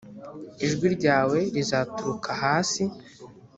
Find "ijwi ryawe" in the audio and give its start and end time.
0.65-1.39